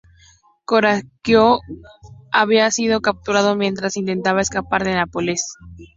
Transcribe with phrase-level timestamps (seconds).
[0.65, 1.59] Caracciolo
[2.31, 5.53] había sido capturado mientras intentaba escapar de Nápoles.